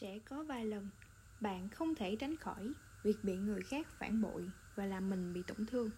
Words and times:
sẽ 0.00 0.18
có 0.18 0.42
vài 0.42 0.66
lần. 0.66 0.88
Bạn 1.40 1.68
không 1.68 1.94
thể 1.94 2.16
tránh 2.16 2.36
khỏi 2.36 2.72
việc 3.02 3.24
bị 3.24 3.36
người 3.36 3.62
khác 3.62 3.86
phản 3.98 4.22
bội 4.22 4.50
và 4.76 4.86
làm 4.86 5.10
mình 5.10 5.32
bị 5.32 5.42
tổn 5.42 5.66
thương. 5.66 5.90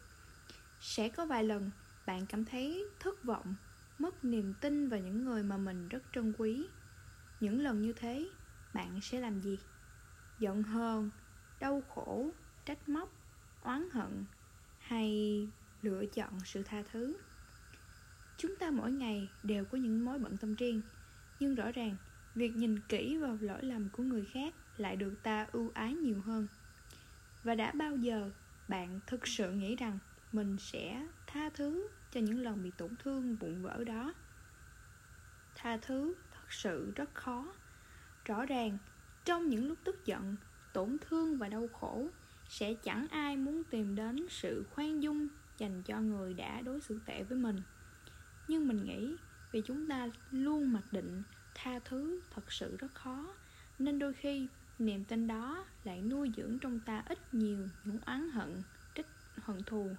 Sẽ 0.80 1.08
có 1.08 1.26
vài 1.26 1.44
lần, 1.44 1.70
bạn 2.06 2.26
cảm 2.26 2.44
thấy 2.44 2.84
thất 3.00 3.24
vọng, 3.24 3.54
mất 3.98 4.24
niềm 4.24 4.54
tin 4.60 4.88
vào 4.88 5.00
những 5.00 5.24
người 5.24 5.42
mà 5.42 5.56
mình 5.56 5.88
rất 5.88 6.02
trân 6.14 6.32
quý. 6.38 6.66
Những 7.40 7.62
lần 7.62 7.82
như 7.82 7.92
thế, 7.92 8.28
bạn 8.74 9.00
sẽ 9.00 9.20
làm 9.20 9.40
gì? 9.40 9.58
Giận 10.38 10.62
hờn, 10.62 11.10
đau 11.60 11.82
khổ, 11.88 12.30
trách 12.64 12.88
móc, 12.88 13.12
oán 13.62 13.88
hận 13.90 14.24
hay 14.78 15.48
lựa 15.82 16.06
chọn 16.06 16.32
sự 16.44 16.62
tha 16.62 16.82
thứ? 16.92 17.16
Chúng 18.36 18.56
ta 18.56 18.70
mỗi 18.70 18.92
ngày 18.92 19.28
đều 19.42 19.64
có 19.64 19.78
những 19.78 20.04
mối 20.04 20.18
bận 20.18 20.36
tâm 20.36 20.54
riêng, 20.54 20.80
nhưng 21.40 21.54
rõ 21.54 21.72
ràng 21.72 21.96
việc 22.34 22.56
nhìn 22.56 22.80
kỹ 22.88 23.16
vào 23.16 23.38
lỗi 23.40 23.62
lầm 23.62 23.88
của 23.88 24.02
người 24.02 24.24
khác 24.24 24.54
lại 24.76 24.96
được 24.96 25.14
ta 25.22 25.46
ưu 25.52 25.70
ái 25.74 25.94
nhiều 25.94 26.20
hơn. 26.20 26.46
Và 27.44 27.54
đã 27.54 27.72
bao 27.74 27.96
giờ 27.96 28.30
bạn 28.68 29.00
thực 29.06 29.26
sự 29.26 29.52
nghĩ 29.52 29.76
rằng 29.76 29.98
mình 30.32 30.56
sẽ 30.58 31.06
tha 31.26 31.50
thứ 31.54 31.88
cho 32.12 32.20
những 32.20 32.38
lần 32.38 32.62
bị 32.62 32.70
tổn 32.76 32.90
thương 32.96 33.36
vụn 33.36 33.62
vỡ 33.62 33.84
đó? 33.84 34.14
Tha 35.54 35.76
thứ 35.76 36.14
thật 36.32 36.52
sự 36.52 36.92
rất 36.96 37.14
khó. 37.14 37.52
Rõ 38.24 38.46
ràng, 38.46 38.78
trong 39.24 39.48
những 39.48 39.68
lúc 39.68 39.78
tức 39.84 40.06
giận, 40.06 40.36
tổn 40.72 40.96
thương 41.00 41.38
và 41.38 41.48
đau 41.48 41.68
khổ 41.68 42.08
sẽ 42.48 42.74
chẳng 42.74 43.06
ai 43.10 43.36
muốn 43.36 43.64
tìm 43.64 43.94
đến 43.94 44.26
sự 44.30 44.64
khoan 44.70 45.02
dung 45.02 45.28
dành 45.58 45.82
cho 45.82 46.00
người 46.00 46.34
đã 46.34 46.60
đối 46.60 46.80
xử 46.80 47.00
tệ 47.06 47.22
với 47.22 47.38
mình. 47.38 47.56
Nhưng 48.48 48.68
mình 48.68 48.84
nghĩ 48.84 49.16
vì 49.52 49.62
chúng 49.66 49.88
ta 49.88 50.08
luôn 50.30 50.72
mặc 50.72 50.84
định 50.90 51.22
tha 51.54 51.78
thứ 51.84 52.20
thật 52.30 52.52
sự 52.52 52.76
rất 52.76 52.94
khó. 52.94 53.34
Nên 53.78 53.98
đôi 53.98 54.12
khi, 54.12 54.48
niềm 54.78 55.04
tin 55.04 55.26
đó 55.26 55.64
lại 55.84 56.02
nuôi 56.02 56.30
dưỡng 56.36 56.58
trong 56.58 56.80
ta 56.80 57.02
ít 57.08 57.34
nhiều 57.34 57.68
những 57.84 57.98
oán 58.06 58.30
hận, 58.30 58.62
trích, 58.94 59.06
hận 59.36 59.62
thù. 59.62 59.96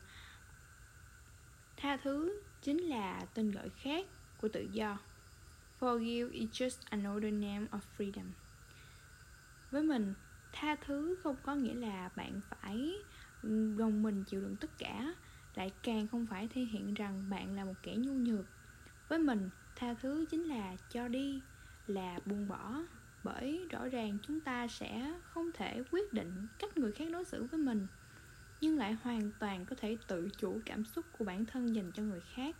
Tha 1.77 1.97
thứ 1.97 2.41
chính 2.61 2.77
là 2.77 3.25
tên 3.33 3.51
gọi 3.51 3.69
khác 3.69 4.05
của 4.37 4.47
tự 4.47 4.67
do. 4.71 4.99
Forgive 5.79 6.31
is 6.31 6.49
just 6.49 6.81
another 6.89 7.33
name 7.33 7.65
of 7.71 7.79
freedom. 7.97 8.25
Với 9.71 9.83
mình, 9.83 10.13
tha 10.51 10.75
thứ 10.75 11.15
không 11.23 11.35
có 11.43 11.55
nghĩa 11.55 11.75
là 11.75 12.09
bạn 12.15 12.41
phải 12.49 12.93
gồng 13.77 14.03
mình 14.03 14.23
chịu 14.23 14.41
đựng 14.41 14.55
tất 14.55 14.77
cả. 14.77 15.13
Lại 15.55 15.71
càng 15.83 16.07
không 16.07 16.25
phải 16.29 16.47
thể 16.47 16.61
hiện 16.61 16.93
rằng 16.93 17.29
bạn 17.29 17.55
là 17.55 17.65
một 17.65 17.73
kẻ 17.83 17.95
nhu 17.95 18.13
nhược. 18.13 18.45
Với 19.07 19.19
mình 19.19 19.49
tha 19.83 19.93
thứ 19.93 20.25
chính 20.29 20.43
là 20.43 20.75
cho 20.89 21.07
đi, 21.07 21.41
là 21.87 22.19
buông 22.25 22.47
bỏ, 22.47 22.83
bởi 23.23 23.67
rõ 23.71 23.87
ràng 23.87 24.17
chúng 24.21 24.39
ta 24.39 24.67
sẽ 24.67 25.13
không 25.23 25.51
thể 25.53 25.83
quyết 25.91 26.13
định 26.13 26.47
cách 26.59 26.77
người 26.77 26.91
khác 26.91 27.05
đối 27.11 27.25
xử 27.25 27.43
với 27.43 27.59
mình, 27.59 27.87
nhưng 28.61 28.77
lại 28.77 28.97
hoàn 29.03 29.31
toàn 29.39 29.65
có 29.65 29.75
thể 29.75 29.97
tự 30.07 30.29
chủ 30.37 30.61
cảm 30.65 30.85
xúc 30.85 31.05
của 31.17 31.25
bản 31.25 31.45
thân 31.45 31.75
dành 31.75 31.91
cho 31.91 32.03
người 32.03 32.21
khác. 32.35 32.55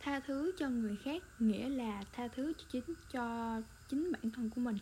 Tha 0.00 0.20
thứ 0.20 0.52
cho 0.58 0.68
người 0.68 0.96
khác 0.96 1.22
nghĩa 1.38 1.68
là 1.68 2.02
tha 2.12 2.28
thứ 2.28 2.52
cho 2.52 2.64
chính 2.70 2.94
cho 3.12 3.60
chính 3.88 4.12
bản 4.12 4.30
thân 4.30 4.50
của 4.50 4.60
mình. 4.60 4.76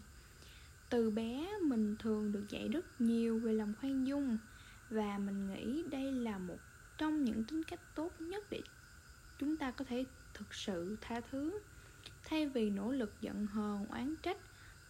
Từ 0.90 1.10
bé 1.10 1.48
mình 1.62 1.96
thường 1.98 2.32
được 2.32 2.44
dạy 2.48 2.68
rất 2.68 3.00
nhiều 3.00 3.38
về 3.38 3.52
lòng 3.52 3.74
khoan 3.80 4.06
dung 4.06 4.38
và 4.90 5.18
mình 5.18 5.48
nghĩ 5.48 5.82
đây 5.90 6.12
là 6.12 6.38
một 6.38 6.58
trong 6.98 7.24
những 7.24 7.44
tính 7.44 7.62
cách 7.62 7.80
tốt 7.94 8.20
nhất 8.20 8.44
để 8.50 8.62
chúng 9.38 9.56
ta 9.56 9.70
có 9.70 9.84
thể 9.84 10.04
thực 10.34 10.54
sự 10.54 10.96
tha 11.00 11.20
thứ. 11.30 11.60
Thay 12.24 12.48
vì 12.48 12.70
nỗ 12.70 12.92
lực 12.92 13.20
giận 13.20 13.46
hờn, 13.46 13.86
oán 13.86 14.14
trách, 14.22 14.36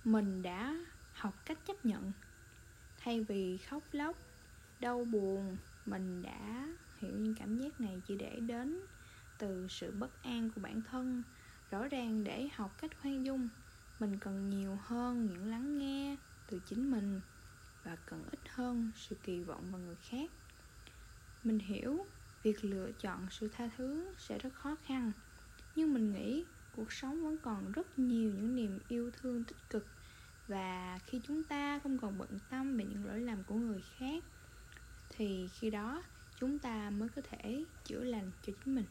mình 0.05 0.43
đã 0.43 0.77
học 1.13 1.35
cách 1.47 1.59
chấp 1.67 1.85
nhận. 1.85 2.13
Thay 2.99 3.21
vì 3.21 3.57
khóc 3.57 3.83
lóc, 3.93 4.17
đau 4.81 5.05
buồn, 5.05 5.57
mình 5.87 6.23
đã 6.23 6.69
hiểu 6.99 7.17
những 7.19 7.35
cảm 7.35 7.59
giác 7.59 7.81
này 7.81 8.03
chỉ 8.07 8.17
để 8.17 8.41
đến 8.41 8.81
từ 9.39 9.67
sự 9.69 9.91
bất 9.91 10.23
an 10.23 10.51
của 10.55 10.61
bản 10.61 10.83
thân. 10.83 11.23
Rõ 11.71 11.89
ràng 11.89 12.25
để 12.25 12.49
học 12.55 12.75
cách 12.81 12.91
khoan 13.03 13.27
dung, 13.27 13.49
mình 14.01 14.19
cần 14.19 14.49
nhiều 14.49 14.79
hơn 14.83 15.27
những 15.27 15.51
lắng 15.51 15.79
nghe 15.79 16.17
từ 16.47 16.61
chính 16.67 16.91
mình 16.91 17.21
và 17.85 17.97
cần 18.07 18.25
ít 18.31 18.41
hơn 18.49 18.91
sự 18.97 19.17
kỳ 19.23 19.43
vọng 19.43 19.73
vào 19.73 19.81
người 19.81 19.97
khác. 19.97 20.31
Mình 21.45 21.59
hiểu 21.59 22.07
việc 22.43 22.65
lựa 22.65 22.93
chọn 22.93 23.27
sự 23.31 23.49
tha 23.53 23.71
thứ 23.77 24.15
sẽ 24.19 24.39
rất 24.39 24.55
khó 24.55 24.77
khăn. 24.85 25.13
Nhưng 25.77 25.95
mình 25.95 26.13
nghĩ 26.13 26.45
cuộc 26.77 26.93
sống 26.93 27.25
vẫn 27.25 27.39
còn 27.39 27.73
rất 27.73 27.99
nhiều 27.99 28.33
những 28.35 28.55
niềm 28.55 28.79
yêu 28.89 29.11
thương 29.11 29.45
tích 29.45 29.71
cực 29.71 29.87
và 30.47 30.99
khi 31.07 31.21
chúng 31.25 31.45
ta 31.45 31.79
không 31.79 31.99
còn 31.99 32.19
bận 32.19 32.39
tâm 32.51 32.77
về 32.77 32.85
những 32.85 33.07
lỗi 33.07 33.21
lầm 33.21 33.45
của 33.45 33.55
người 33.55 33.83
khác, 33.99 34.25
thì 35.09 35.49
khi 35.49 35.71
đó 35.71 36.03
chúng 36.41 36.59
ta 36.59 36.91
mới 36.91 37.09
có 37.09 37.23
thể 37.31 37.65
chữa 37.85 38.05
lành 38.05 38.31
cho 38.43 38.53
chính 38.65 38.75
mình. 38.75 38.85